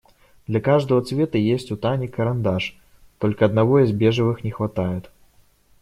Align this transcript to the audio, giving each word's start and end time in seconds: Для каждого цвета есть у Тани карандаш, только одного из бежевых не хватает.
Для 0.47 0.59
каждого 0.59 1.03
цвета 1.03 1.37
есть 1.37 1.71
у 1.71 1.77
Тани 1.77 2.07
карандаш, 2.07 2.75
только 3.19 3.45
одного 3.45 3.81
из 3.83 3.91
бежевых 3.91 4.43
не 4.43 4.49
хватает. 4.49 5.11